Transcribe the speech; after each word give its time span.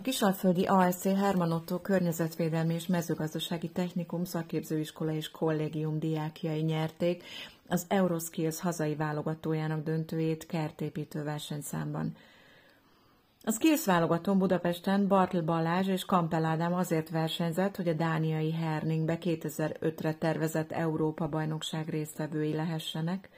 A 0.00 0.02
Kisalföldi 0.02 0.64
ASC 0.64 1.02
Herman 1.02 1.52
Otto 1.52 1.80
Környezetvédelmi 1.80 2.74
és 2.74 2.86
Mezőgazdasági 2.86 3.68
Technikum 3.68 4.24
szakképzőiskola 4.24 5.12
és 5.12 5.30
kollégium 5.30 5.98
diákjai 5.98 6.60
nyerték 6.60 7.24
az 7.68 7.84
Euroskills 7.88 8.60
hazai 8.60 8.94
válogatójának 8.94 9.84
döntőjét 9.84 10.46
kertépítő 10.46 11.22
versenyszámban. 11.22 12.16
A 13.44 13.50
Skills 13.50 13.84
válogatón 13.84 14.38
Budapesten 14.38 15.08
Bartl 15.08 15.40
Balázs 15.40 15.88
és 15.88 16.04
Kampel 16.04 16.44
Ádám 16.44 16.74
azért 16.74 17.10
versenyzett, 17.10 17.76
hogy 17.76 17.88
a 17.88 17.92
dániai 17.92 18.52
Herningbe 18.52 19.18
2005-re 19.20 20.14
tervezett 20.14 20.72
Európa-bajnokság 20.72 21.88
résztvevői 21.88 22.54
lehessenek, 22.54 23.28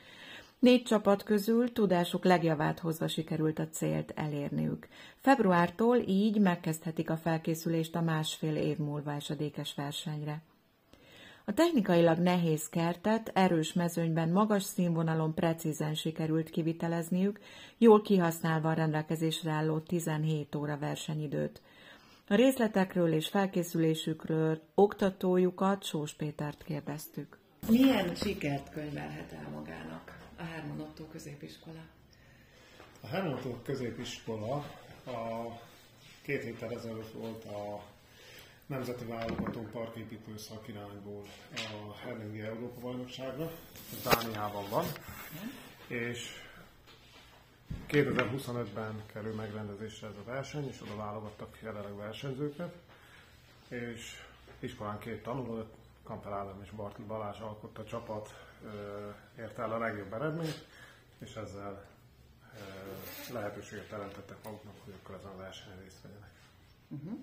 Négy 0.63 0.83
csapat 0.83 1.23
közül 1.23 1.73
tudásuk 1.73 2.25
legjavát 2.25 2.79
hozva 2.79 3.09
sikerült 3.09 3.59
a 3.59 3.69
célt 3.69 4.13
elérniük. 4.15 4.89
Februártól 5.21 5.97
így 5.97 6.41
megkezdhetik 6.41 7.11
a 7.11 7.17
felkészülést 7.17 7.97
a 7.97 8.01
másfél 8.01 8.57
év 8.57 8.79
múlva 8.79 9.13
esedékes 9.13 9.75
versenyre. 9.75 10.43
A 11.45 11.53
technikailag 11.53 12.19
nehéz 12.19 12.69
kertet 12.69 13.31
erős 13.35 13.73
mezőnyben 13.73 14.29
magas 14.29 14.63
színvonalon 14.63 15.35
precízen 15.35 15.95
sikerült 15.95 16.51
kivitelezniük, 16.51 17.39
jól 17.79 18.03
kihasználva 18.03 18.71
a 18.71 18.75
rendelkezésre 18.75 19.51
álló 19.51 19.79
17 19.79 20.55
óra 20.55 20.79
versenyidőt. 20.79 21.63
A 22.29 22.35
részletekről 22.35 23.13
és 23.13 23.29
felkészülésükről 23.29 24.61
oktatójukat 24.75 25.85
Sós 25.85 26.15
Pétert 26.15 26.63
kérdeztük. 26.63 27.39
Milyen 27.69 28.15
sikert 28.15 28.71
könyvelhet 28.71 29.33
el 29.33 29.51
magának? 29.55 30.12
A 30.43 30.45
Herman 30.45 30.81
Otto 30.81 31.07
középiskola? 31.07 31.81
A 33.01 33.07
Herman 33.07 33.33
Otto 33.33 33.63
középiskola 33.63 34.55
a 35.07 35.59
két 36.23 36.43
héttel 36.43 36.73
ezelőtt 36.73 37.13
volt 37.13 37.45
a 37.45 37.83
Nemzeti 38.67 39.05
Válogató 39.05 39.63
Parképítő 39.73 40.37
szakirányból 40.37 41.23
a 41.55 41.97
Herlingi 41.97 42.41
Európa 42.41 42.81
bajnokságra, 42.81 43.51
Dániában 44.05 44.69
van, 44.71 44.85
és 45.87 46.29
2025-ben 47.89 49.03
kerül 49.13 49.35
megrendezésre 49.35 50.07
ez 50.07 50.17
a 50.17 50.25
verseny, 50.25 50.69
és 50.69 50.81
oda 50.83 50.97
válogattak 50.97 51.59
jelenleg 51.63 51.97
versenyzőket, 51.97 52.75
és 53.69 54.23
iskolán 54.59 54.99
két 54.99 55.23
tanuló, 55.23 55.67
Kampel 56.03 56.33
Ádám 56.33 56.61
és 56.63 56.71
Bartli 56.71 57.05
Balázs 57.05 57.41
alkotta 57.41 57.83
a 57.83 57.85
csapat 57.85 58.35
érte 59.39 59.63
el 59.63 59.73
a 59.73 59.79
legjobb 59.79 60.13
eredményt, 60.13 60.67
és 61.19 61.35
ezzel 61.35 61.85
lehetőséget 63.33 63.89
teremtettek 63.89 64.37
maguknak, 64.45 64.75
hogy 64.85 64.95
akkor 65.03 65.15
ezen 65.15 65.31
a 65.31 65.37
versenyen 65.37 65.79
részt 65.83 66.03
vegyenek. 66.03 66.31
Uh-huh. 66.89 67.19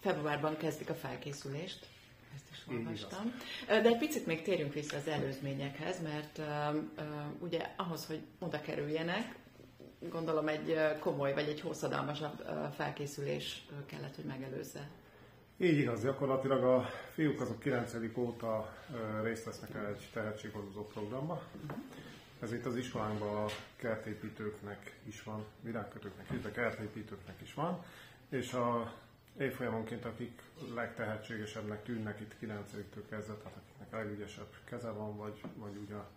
Februárban 0.00 0.56
kezdik 0.56 0.90
a 0.90 0.94
felkészülést, 0.94 1.86
ezt 2.34 2.50
is 2.50 2.74
olvastam. 2.76 3.34
De 3.66 3.82
egy 3.82 3.98
picit 3.98 4.26
még 4.26 4.42
térjünk 4.42 4.72
vissza 4.72 4.96
az 4.96 5.08
előzményekhez, 5.08 6.02
mert 6.02 6.38
uh, 6.38 6.74
uh, 6.74 7.02
ugye 7.38 7.74
ahhoz, 7.76 8.06
hogy 8.06 8.22
oda 8.38 8.60
kerüljenek, 8.60 9.36
gondolom 10.00 10.48
egy 10.48 10.76
komoly 11.00 11.34
vagy 11.34 11.48
egy 11.48 11.60
hosszadalmasabb 11.60 12.44
felkészülés 12.76 13.66
kellett, 13.86 14.14
hogy 14.14 14.24
megelőzze 14.24 14.88
így 15.60 15.78
igaz, 15.78 16.02
gyakorlatilag 16.02 16.64
a 16.64 16.88
fiúk 17.12 17.40
azok 17.40 17.58
9. 17.60 17.94
óta 18.16 18.74
részt 19.22 19.44
vesznek 19.44 19.74
egy 19.74 20.08
tehetséghozó 20.12 20.86
programba. 20.86 21.42
Ez 22.40 22.52
itt 22.52 22.66
az 22.66 22.76
iskolánkban 22.76 23.44
a 23.44 23.46
kertépítőknek 23.76 24.92
is 25.04 25.22
van, 25.22 25.44
virágkötőknek 25.60 26.30
is, 26.30 26.40
de 26.40 26.50
kertépítőknek 26.50 27.40
is 27.42 27.54
van, 27.54 27.84
és 28.28 28.52
a 28.52 28.94
évfolyamonként, 29.38 30.04
akik 30.04 30.42
legtehetségesebbnek 30.74 31.82
tűnnek 31.82 32.20
itt 32.20 32.34
9-től 32.42 33.02
kezdve, 33.08 33.34
tehát 33.34 33.56
akiknek 33.56 33.92
a 33.92 33.96
legügyesebb 33.96 34.54
keze 34.64 34.90
van, 34.90 35.16
vagy, 35.16 35.40
vagy 35.54 35.76
ugye 35.76 35.94
a 35.94 36.10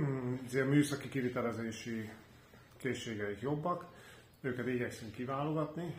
mm, 0.00 0.34
műszaki 0.68 1.08
kivitelezési 1.08 2.10
készségeik 2.76 3.40
jobbak, 3.40 3.84
őket 4.40 4.66
igyekszünk 4.66 5.12
kiválogatni, 5.12 5.94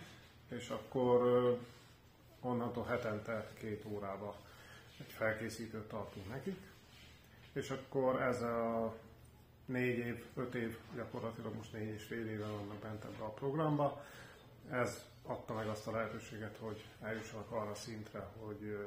és 0.50 0.70
akkor 0.70 1.22
onnantól 2.42 2.86
hetente 2.86 3.50
két 3.60 3.86
órába 3.86 4.36
egy 4.98 5.12
felkészítőt 5.12 5.88
tartunk 5.88 6.30
nekik, 6.30 6.58
és 7.54 7.70
akkor 7.70 8.22
ez 8.22 8.42
a 8.42 8.94
négy 9.66 9.98
év, 9.98 10.26
öt 10.36 10.56
év, 10.56 10.78
gyakorlatilag 10.96 11.56
most 11.56 11.74
négy 11.74 11.94
és 11.94 12.04
fél 12.04 12.28
éve 12.28 12.46
vannak 12.46 12.78
bent 12.78 13.04
ebbe 13.04 13.24
a 13.24 13.30
programba. 13.30 14.04
Ez 14.70 15.06
adta 15.26 15.54
meg 15.54 15.68
azt 15.68 15.88
a 15.88 15.92
lehetőséget, 15.92 16.58
hogy 16.60 16.86
eljussanak 17.02 17.52
arra 17.52 17.76
szintre, 17.76 18.28
hogy 18.40 18.78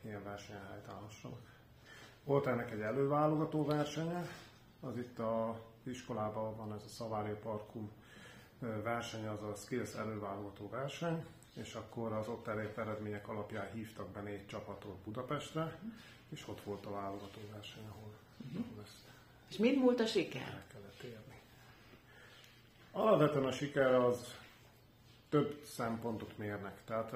ilyen 0.00 0.24
versenyen 0.24 0.66
helytállhassanak. 0.70 1.52
Volt 2.24 2.46
ennek 2.46 2.70
egy 2.70 2.80
előválogató 2.80 3.64
versenye, 3.64 4.28
az 4.80 4.96
itt 4.96 5.18
a 5.18 5.60
iskolában 5.82 6.56
van 6.56 6.72
ez 6.72 6.82
a 6.84 6.88
Szavária 6.88 7.36
Parkum 7.36 7.90
verseny, 8.58 9.26
az 9.26 9.42
a 9.42 9.54
Skills 9.54 9.94
előválogató 9.94 10.68
verseny, 10.68 11.24
és 11.54 11.74
akkor 11.74 12.12
az 12.12 12.28
ott 12.28 12.46
elért 12.46 12.78
eredmények 12.78 13.28
alapján 13.28 13.70
hívtak 13.72 14.08
be 14.08 14.20
négy 14.20 14.46
csapatot 14.46 14.96
Budapestre, 14.96 15.78
és 16.28 16.48
ott 16.48 16.62
volt 16.62 16.86
a 16.86 16.90
válogató 16.90 17.40
verseny, 17.52 17.86
ahol, 17.88 18.12
uh-huh. 18.46 18.66
ahol 18.70 18.82
ezt 18.82 18.92
És 19.48 19.56
mind 19.56 19.78
múlt 19.78 20.00
a 20.00 20.06
siker? 20.06 20.42
El 20.42 20.64
kellett 20.72 21.02
érni. 21.02 21.40
Alapvetően 22.92 23.44
a 23.44 23.52
siker 23.52 23.94
az 23.94 24.34
több 25.28 25.62
szempontot 25.64 26.38
mérnek, 26.38 26.84
tehát 26.84 27.12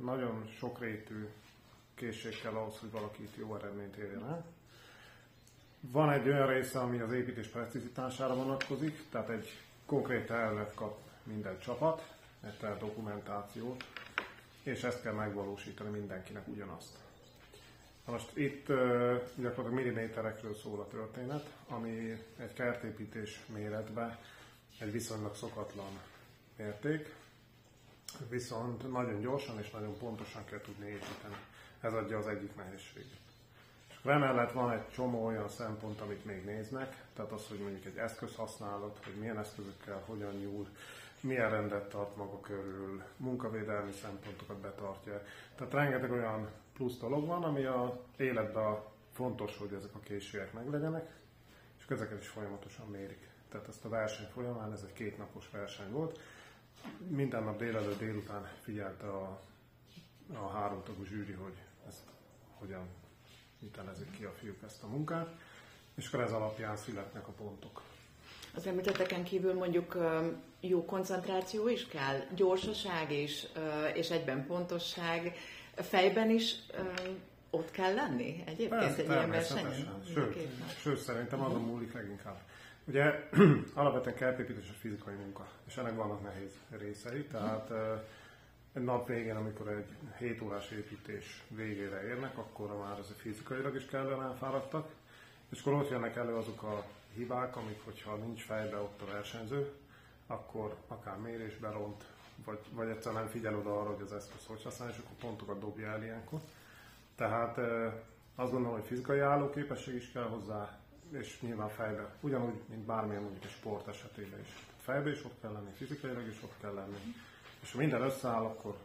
nagyon 0.00 0.48
sokrétű 0.58 1.28
készség 1.94 2.40
kell 2.40 2.52
ahhoz, 2.52 2.78
hogy 2.78 2.90
valaki 2.90 3.22
itt 3.22 3.36
jó 3.36 3.56
eredményt 3.56 3.96
érjen 3.96 4.24
el. 4.24 4.44
Van 5.80 6.10
egy 6.10 6.28
olyan 6.28 6.46
része, 6.46 6.78
ami 6.78 6.98
az 6.98 7.12
építés 7.12 7.46
precizitására 7.46 8.34
vonatkozik, 8.34 9.04
tehát 9.10 9.28
egy 9.28 9.48
konkrét 9.86 10.30
elvet 10.30 10.74
kap 10.74 10.98
minden 11.22 11.58
csapat, 11.58 12.15
egy 12.46 12.78
dokumentációt, 12.78 13.84
és 14.62 14.82
ezt 14.82 15.02
kell 15.02 15.12
megvalósítani 15.12 15.90
mindenkinek 15.90 16.48
ugyanazt. 16.48 16.96
Na 18.06 18.12
most 18.12 18.36
itt 18.36 18.66
gyakorlatilag 19.36 19.72
milliméterekről 19.72 20.54
szól 20.54 20.80
a 20.80 20.88
történet, 20.88 21.50
ami 21.68 22.22
egy 22.36 22.52
kertépítés 22.52 23.40
méretben 23.46 24.18
egy 24.78 24.92
viszonylag 24.92 25.34
szokatlan 25.34 25.98
érték, 26.58 27.14
viszont 28.28 28.92
nagyon 28.92 29.20
gyorsan 29.20 29.58
és 29.58 29.70
nagyon 29.70 29.98
pontosan 29.98 30.44
kell 30.44 30.60
tudni 30.60 30.86
építeni. 30.86 31.36
Ez 31.80 31.92
adja 31.92 32.18
az 32.18 32.26
egyik 32.26 32.56
nehézséget. 32.56 33.18
És 33.88 33.96
emellett 34.04 34.52
van 34.52 34.72
egy 34.72 34.88
csomó 34.94 35.24
olyan 35.24 35.48
szempont, 35.48 36.00
amit 36.00 36.24
még 36.24 36.44
néznek, 36.44 37.04
tehát 37.14 37.32
az, 37.32 37.46
hogy 37.48 37.58
mondjuk 37.58 37.84
egy 37.84 37.96
eszköz 37.96 38.34
használat, 38.34 38.98
hogy 39.04 39.14
milyen 39.14 39.38
eszközökkel 39.38 40.02
hogyan 40.06 40.34
nyúl, 40.34 40.68
milyen 41.20 41.50
rendet 41.50 41.88
tart 41.88 42.16
maga 42.16 42.40
körül, 42.40 43.02
munkavédelmi 43.16 43.92
szempontokat 43.92 44.56
betartja. 44.56 45.22
Tehát 45.54 45.72
rengeteg 45.72 46.12
olyan 46.12 46.48
plusz 46.72 46.98
dolog 46.98 47.26
van, 47.26 47.44
ami 47.44 47.64
a 47.64 48.04
életben 48.16 48.76
fontos, 49.12 49.56
hogy 49.58 49.72
ezek 49.72 49.94
a 49.94 50.00
készségek 50.00 50.52
meglegyenek, 50.52 51.14
és 51.78 51.84
ezeket 51.88 52.20
is 52.20 52.28
folyamatosan 52.28 52.86
mérik. 52.86 53.28
Tehát 53.48 53.68
ezt 53.68 53.84
a 53.84 53.88
verseny 53.88 54.28
folyamán, 54.32 54.72
ez 54.72 54.82
egy 54.86 54.92
kétnapos 54.92 55.50
verseny 55.50 55.90
volt, 55.90 56.20
minden 57.08 57.42
nap 57.42 57.58
délelőtt 57.58 57.98
délután 57.98 58.48
figyelte 58.62 59.06
a, 59.06 59.40
a 60.32 60.48
háromtagú 60.48 61.04
zsűri, 61.04 61.32
hogy 61.32 61.62
ezt 61.88 62.02
hogyan 62.58 62.88
vitelezik 63.58 64.10
ki 64.10 64.24
a 64.24 64.32
fiúk 64.32 64.62
ezt 64.64 64.82
a 64.82 64.86
munkát, 64.86 65.34
és 65.94 66.06
akkor 66.06 66.20
ez 66.20 66.32
alapján 66.32 66.76
születnek 66.76 67.28
a 67.28 67.32
pontok. 67.32 67.82
Az 68.56 68.66
említetteken 68.66 69.24
kívül 69.24 69.54
mondjuk 69.54 69.96
jó 70.60 70.84
koncentráció 70.84 71.68
is 71.68 71.86
kell, 71.86 72.20
gyorsaság 72.34 73.12
is, 73.12 73.46
és 73.94 74.10
egyben 74.10 74.46
pontosság. 74.46 75.36
Fejben 75.74 76.30
is 76.30 76.54
ott 77.50 77.70
kell 77.70 77.94
lenni 77.94 78.42
egyébként 78.46 78.80
Persze, 78.80 79.02
egy 79.02 79.08
ilyen 79.08 79.30
versenyen? 79.30 80.02
Sőt, 80.14 80.48
sőt, 80.80 80.98
szerintem 80.98 81.40
azon 81.40 81.56
uh-huh. 81.56 81.70
múlik 81.70 81.92
leginkább. 81.92 82.40
Ugye 82.84 83.28
alapvetően 83.74 84.16
kertépítés 84.16 84.68
a 84.68 84.78
fizikai 84.78 85.14
munka, 85.14 85.46
és 85.66 85.76
ennek 85.76 85.94
vannak 85.96 86.22
nehéz 86.22 86.52
részei, 86.78 87.24
tehát 87.24 87.70
egy 88.72 88.84
nap 88.84 89.08
végén, 89.08 89.36
amikor 89.36 89.68
egy 89.68 90.16
7 90.18 90.42
órás 90.42 90.70
építés 90.70 91.42
végére 91.48 92.06
érnek, 92.06 92.38
akkor 92.38 92.76
már 92.76 92.98
ez 92.98 93.06
fizikailag 93.16 93.74
is 93.74 93.84
kellene 93.84 94.24
elfáradtak, 94.24 94.88
és 95.48 95.60
akkor 95.60 95.72
ott 95.72 95.90
jönnek 95.90 96.16
elő 96.16 96.34
azok 96.34 96.62
a 96.62 96.84
hibák, 97.16 97.56
amik, 97.56 97.84
hogyha 97.84 98.16
nincs 98.16 98.42
fejbe 98.42 98.76
ott 98.76 99.02
a 99.02 99.12
versenyző, 99.12 99.72
akkor 100.26 100.76
akár 100.86 101.16
mérésbe 101.18 101.70
ront, 101.70 102.04
vagy, 102.44 102.58
vagy 102.70 102.88
egyszerűen 102.88 103.22
nem 103.22 103.30
figyel 103.30 103.56
oda 103.56 103.80
arra, 103.80 103.90
hogy 103.90 104.02
az 104.02 104.12
eszköz 104.12 104.46
hogy 104.46 104.62
használja, 104.62 104.94
és 104.94 105.00
akkor 105.00 105.16
pontokat 105.16 105.58
dobja 105.58 105.88
el 105.88 106.02
ilyenkor. 106.02 106.40
Tehát 107.16 107.58
azt 108.34 108.52
gondolom, 108.52 108.78
hogy 108.78 108.86
fizikai 108.86 109.18
állóképesség 109.18 109.94
is 109.94 110.12
kell 110.12 110.28
hozzá, 110.28 110.78
és 111.10 111.40
nyilván 111.40 111.68
fejbe, 111.68 112.14
ugyanúgy, 112.20 112.60
mint 112.68 112.84
bármilyen 112.84 113.22
mondjuk 113.22 113.44
egy 113.44 113.50
sport 113.50 113.88
esetében 113.88 114.40
is. 114.40 114.48
Fejbe 114.80 115.10
is 115.10 115.24
ott 115.24 115.40
kell 115.40 115.52
lenni, 115.52 115.70
fizikailag 115.72 116.26
is 116.26 116.42
ott 116.42 116.54
kell 116.60 116.74
lenni, 116.74 117.14
És 117.60 117.72
ha 117.72 117.78
minden 117.78 118.02
összeáll, 118.02 118.44
akkor, 118.44 118.76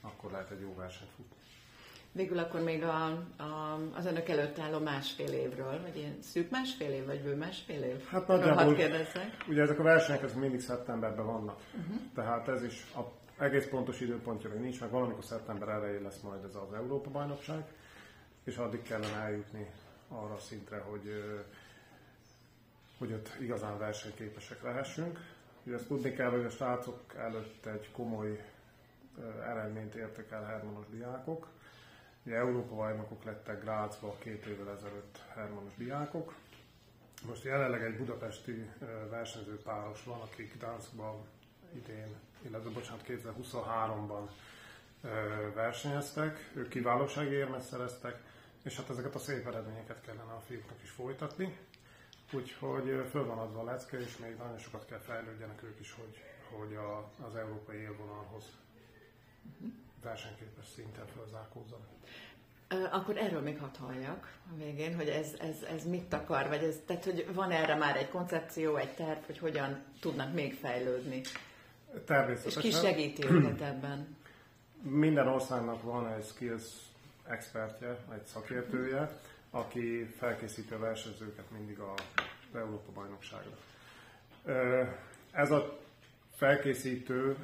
akkor 0.00 0.30
lehet 0.30 0.50
egy 0.50 0.60
jó 0.60 0.74
versenyt 0.74 1.10
futni. 1.16 1.36
Végül 2.12 2.38
akkor 2.38 2.60
még 2.60 2.82
a, 2.82 3.04
a, 3.36 3.78
az 3.94 4.06
önök 4.06 4.28
előtt 4.28 4.58
álló 4.58 4.78
másfél 4.78 5.32
évről, 5.32 5.80
vagy 5.82 5.96
ilyen 5.96 6.16
szűk 6.22 6.50
másfél 6.50 6.90
év, 6.90 7.06
vagy 7.06 7.20
bő 7.20 7.36
másfél 7.36 7.82
év? 7.82 8.06
Hát 8.06 8.26
nagyjából, 8.26 8.76
ugye 9.48 9.62
ezek 9.62 9.78
a 9.78 9.82
versenyek 9.82 10.22
ezek 10.22 10.36
mindig 10.36 10.60
szeptemberben 10.60 11.26
vannak. 11.26 11.60
Uh-huh. 11.74 11.96
Tehát 12.14 12.48
ez 12.48 12.62
is 12.62 12.86
a 12.96 13.00
egész 13.38 13.68
pontos 13.68 14.00
időpontja 14.00 14.50
még 14.50 14.60
nincs, 14.60 14.80
meg 14.80 14.90
valamikor 14.90 15.24
szeptember 15.24 15.68
elején 15.68 16.02
lesz 16.02 16.20
majd 16.20 16.44
ez 16.44 16.54
az 16.54 16.72
Európa-bajnokság, 16.74 17.64
és 18.44 18.56
addig 18.56 18.82
kellene 18.82 19.16
eljutni 19.16 19.70
arra 20.08 20.34
a 20.34 20.38
szintre, 20.38 20.78
hogy, 20.78 21.24
hogy 22.98 23.12
ott 23.12 23.36
igazán 23.40 23.78
versenyképesek 23.78 24.62
lehessünk. 24.62 25.18
Ugye 25.64 25.74
ezt 25.74 25.86
tudni 25.86 26.12
kell, 26.12 26.30
hogy 26.30 26.44
a 26.44 26.50
srácok 26.50 27.14
előtt 27.16 27.66
egy 27.66 27.90
komoly 27.92 28.44
eredményt 29.44 29.94
értek 29.94 30.30
el 30.30 30.44
Hermanos 30.44 30.86
diákok, 30.90 31.48
Ugye 32.26 32.36
Európa 32.36 32.74
bajnokok 32.74 33.24
lettek 33.24 33.60
Grácsba 33.62 34.16
két 34.18 34.46
évvel 34.46 34.74
ezelőtt 34.74 35.18
Hermanos 35.34 35.74
diákok. 35.76 36.34
Most 37.26 37.44
jelenleg 37.44 37.82
egy 37.82 37.96
budapesti 37.96 38.70
versenyző 39.10 39.60
páros 39.62 40.04
van, 40.04 40.20
akik 40.20 40.54
Gdanskban 40.54 41.26
idén, 41.74 42.14
illetve 42.42 42.70
bocsánat, 42.70 43.04
2023-ban 43.08 44.28
versenyeztek, 45.54 46.50
ők 46.54 46.68
kiválósági 46.68 47.34
érmet 47.34 47.62
szereztek, 47.62 48.22
és 48.62 48.76
hát 48.76 48.90
ezeket 48.90 49.14
a 49.14 49.18
szép 49.18 49.46
eredményeket 49.46 50.00
kellene 50.00 50.32
a 50.32 50.42
fiúknak 50.46 50.82
is 50.82 50.90
folytatni. 50.90 51.58
Úgyhogy 52.32 53.06
föl 53.10 53.26
van 53.26 53.38
adva 53.38 53.60
a 53.60 53.64
lecke, 53.64 54.00
és 54.00 54.16
még 54.16 54.36
nagyon 54.36 54.58
sokat 54.58 54.84
kell 54.86 54.98
fejlődjenek 54.98 55.62
ők 55.62 55.80
is, 55.80 55.92
hogy, 55.92 56.22
hogy 56.50 56.74
a, 56.74 57.10
az 57.26 57.36
európai 57.36 57.76
élvonalhoz 57.76 58.44
versenyképes 60.06 60.64
szinten 60.74 61.06
fölzárkózzanak. 61.06 61.86
Akkor 62.90 63.16
erről 63.16 63.40
még 63.40 63.58
hadd 63.58 63.76
halljak 63.78 64.38
a 64.52 64.56
végén, 64.56 64.96
hogy 64.96 65.08
ez, 65.08 65.34
ez, 65.38 65.62
ez 65.62 65.86
mit 65.86 66.12
akar, 66.12 66.48
vagy 66.48 66.62
ez, 66.62 66.76
tehát 66.86 67.04
hogy 67.04 67.34
van 67.34 67.50
erre 67.50 67.74
már 67.74 67.96
egy 67.96 68.08
koncepció, 68.08 68.76
egy 68.76 68.94
terv, 68.94 69.18
hogy 69.26 69.38
hogyan 69.38 69.82
tudnak 70.00 70.32
még 70.32 70.54
fejlődni. 70.54 71.20
Természetesen. 72.04 72.62
És 72.62 72.68
ki 72.68 72.86
segíti 72.86 73.26
őket 73.30 73.60
ebben? 73.60 74.16
Minden 74.82 75.28
országnak 75.28 75.82
van 75.82 76.12
egy 76.12 76.24
skills 76.24 76.64
expertje, 77.28 77.88
egy 78.12 78.24
szakértője, 78.24 79.20
aki 79.50 80.04
felkészíti 80.18 80.74
a 80.74 80.78
versenyzőket 80.78 81.50
mindig 81.50 81.78
a 81.78 81.94
Európa 82.54 82.92
bajnokságra. 82.94 83.56
Ez 85.30 85.50
a 85.50 85.78
felkészítő 86.34 87.36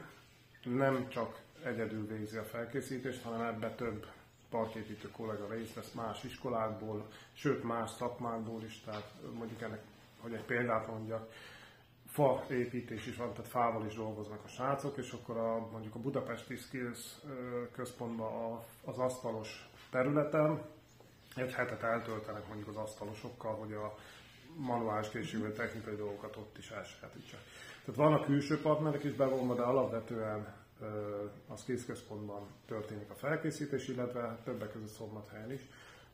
nem 0.64 1.09
csak 1.09 1.41
egyedül 1.64 2.06
végzi 2.06 2.37
a 2.37 2.44
felkészítést, 2.44 3.23
hanem 3.23 3.41
ebbe 3.41 3.75
több 3.75 4.06
parképítő 4.50 5.11
kollega 5.11 5.49
részt 5.49 5.75
vesz 5.75 5.93
más 5.93 6.25
iskolákból, 6.25 7.06
sőt 7.32 7.62
más 7.62 7.91
szakmákból 7.91 8.62
is, 8.62 8.81
tehát 8.85 9.12
mondjuk 9.35 9.62
ennek, 9.62 9.81
hogy 10.20 10.32
egy 10.32 10.44
példát 10.44 10.87
mondjak, 10.87 11.32
fa 12.06 12.44
építés 12.49 13.06
is 13.06 13.17
van, 13.17 13.32
tehát 13.32 13.50
fával 13.50 13.87
is 13.87 13.94
dolgoznak 13.94 14.41
a 14.44 14.49
srácok, 14.49 14.97
és 14.97 15.12
akkor 15.12 15.37
a, 15.37 15.69
mondjuk 15.70 15.94
a 15.94 15.99
Budapesti 15.99 16.56
Skills 16.56 16.99
központban 17.73 18.61
az 18.85 18.99
asztalos 18.99 19.69
területen 19.91 20.62
egy 21.37 21.53
hetet 21.53 21.82
eltöltenek 21.82 22.47
mondjuk 22.47 22.69
az 22.69 22.76
asztalosokkal, 22.76 23.55
hogy 23.55 23.73
a 23.73 23.94
manuális 24.56 25.09
készségű 25.09 25.49
technikai 25.49 25.97
dolgokat 25.97 26.37
ott 26.37 26.59
is 26.59 26.70
elsajátítsák. 26.70 27.41
Tehát 27.85 28.00
vannak 28.00 28.25
külső 28.25 28.61
partnerek 28.61 29.05
is 29.05 29.12
bevonva, 29.12 29.55
de 29.55 29.62
alapvetően 29.62 30.62
a 31.46 31.56
Skills 31.56 31.84
központban 31.84 32.46
történik 32.67 33.11
a 33.11 33.14
felkészítés, 33.14 33.88
illetve 33.88 34.38
többek 34.44 34.73
között 34.73 34.94
Szombathelyen 34.94 35.52
is. 35.52 35.61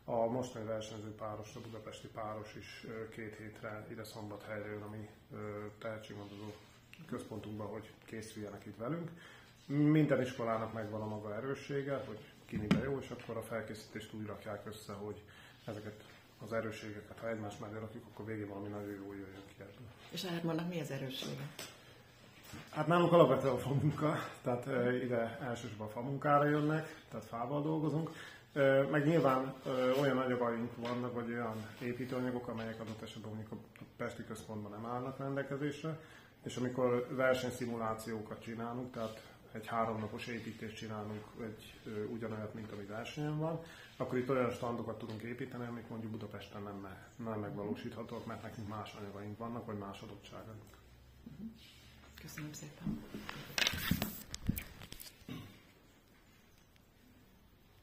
A 0.04 0.26
mostani 0.26 0.64
versenyző 0.64 1.14
páros, 1.14 1.54
a 1.54 1.60
budapesti 1.60 2.06
páros 2.06 2.54
is 2.54 2.86
két 3.10 3.36
hétre 3.36 3.86
ide 3.90 4.04
Szombathelyre 4.04 4.68
jön 4.68 4.82
a 4.82 4.90
mi 4.90 5.08
tehetségmondozó 5.78 6.52
központunkban, 7.06 7.66
hogy 7.66 7.92
készüljenek 8.04 8.66
itt 8.66 8.76
velünk. 8.76 9.10
Minden 9.66 10.20
iskolának 10.20 10.72
megvan 10.72 11.00
a 11.00 11.06
maga 11.06 11.34
erőssége, 11.34 12.02
hogy 12.06 12.18
ki 12.44 12.56
miben 12.56 12.82
jó, 12.82 12.98
és 12.98 13.10
akkor 13.10 13.36
a 13.36 13.42
felkészítést 13.42 14.12
úgy 14.12 14.26
rakják 14.26 14.66
össze, 14.66 14.92
hogy 14.92 15.22
ezeket 15.64 16.04
az 16.44 16.52
erősségeket, 16.52 17.18
ha 17.18 17.28
egymás 17.28 17.58
mellé 17.58 17.78
rakjuk, 17.78 18.04
akkor 18.12 18.24
végén 18.24 18.48
valami 18.48 18.68
nagyon 18.68 18.90
jó 18.90 19.12
jöjjön 19.12 19.42
ki 19.46 19.54
ebből. 19.58 19.86
És 20.10 20.24
a 20.24 20.28
Hermannak 20.28 20.68
mi 20.68 20.80
az 20.80 20.90
erőssége? 20.90 21.48
Hát 22.70 22.86
nálunk 22.86 23.12
alapvetően 23.12 23.54
a 23.54 23.58
famunka, 23.58 24.14
tehát 24.42 24.66
ide 25.02 25.38
elsősorban 25.42 25.88
famunkára 25.88 26.48
jönnek, 26.48 27.04
tehát 27.10 27.24
fával 27.26 27.62
dolgozunk. 27.62 28.10
Meg 28.90 29.06
nyilván 29.06 29.54
olyan 30.00 30.18
anyagaink 30.18 30.70
vannak, 30.76 31.14
vagy 31.14 31.30
olyan 31.30 31.66
építőanyagok, 31.82 32.48
amelyek 32.48 32.80
adott 32.80 33.02
esetben 33.02 33.30
mondjuk 33.34 33.52
a 33.52 33.82
Pesti 33.96 34.24
központban 34.24 34.70
nem 34.70 34.90
állnak 34.90 35.18
rendelkezésre, 35.18 35.98
és 36.44 36.56
amikor 36.56 37.06
versenyszimulációkat 37.10 38.42
csinálunk, 38.42 38.92
tehát 38.92 39.22
egy 39.52 39.66
háromnapos 39.66 40.26
építést 40.26 40.76
csinálunk, 40.76 41.24
egy 41.42 41.80
ugyanolyat, 42.12 42.54
mint 42.54 42.72
ami 42.72 42.84
versenyen 42.84 43.38
van, 43.38 43.60
akkor 43.96 44.18
itt 44.18 44.30
olyan 44.30 44.50
standokat 44.50 44.98
tudunk 44.98 45.22
építeni, 45.22 45.66
amik 45.66 45.88
mondjuk 45.88 46.12
Budapesten 46.12 46.62
nem, 46.62 46.88
nem 47.16 47.40
megvalósíthatók, 47.40 48.26
mert 48.26 48.42
nekünk 48.42 48.68
más 48.68 48.94
anyagaink 49.00 49.38
vannak, 49.38 49.66
vagy 49.66 49.78
más 49.78 50.00
adottságaink. 50.00 50.76
Köszönöm 52.22 52.52
szépen. 52.52 52.98